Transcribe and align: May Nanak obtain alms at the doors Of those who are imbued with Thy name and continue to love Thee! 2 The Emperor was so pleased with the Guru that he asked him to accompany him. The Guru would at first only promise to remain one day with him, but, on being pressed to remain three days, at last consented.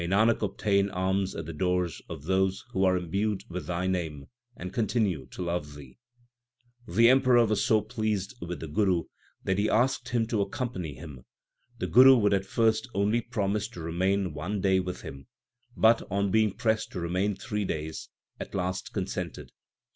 May 0.01 0.07
Nanak 0.07 0.41
obtain 0.41 0.89
alms 0.89 1.35
at 1.35 1.45
the 1.45 1.53
doors 1.53 2.01
Of 2.09 2.23
those 2.23 2.65
who 2.71 2.85
are 2.85 2.97
imbued 2.97 3.43
with 3.49 3.67
Thy 3.67 3.85
name 3.85 4.29
and 4.57 4.73
continue 4.73 5.27
to 5.27 5.43
love 5.43 5.75
Thee! 5.75 5.99
2 6.87 6.93
The 6.95 7.09
Emperor 7.11 7.45
was 7.45 7.63
so 7.63 7.81
pleased 7.81 8.33
with 8.41 8.61
the 8.61 8.67
Guru 8.67 9.03
that 9.43 9.59
he 9.59 9.69
asked 9.69 10.09
him 10.09 10.25
to 10.29 10.41
accompany 10.41 10.95
him. 10.95 11.21
The 11.77 11.85
Guru 11.85 12.15
would 12.17 12.33
at 12.33 12.45
first 12.47 12.89
only 12.95 13.21
promise 13.21 13.67
to 13.67 13.79
remain 13.79 14.33
one 14.33 14.59
day 14.59 14.79
with 14.79 15.01
him, 15.03 15.27
but, 15.77 16.01
on 16.09 16.31
being 16.31 16.53
pressed 16.57 16.91
to 16.93 16.99
remain 16.99 17.35
three 17.35 17.63
days, 17.63 18.09
at 18.39 18.55
last 18.55 18.93
consented. 18.93 19.51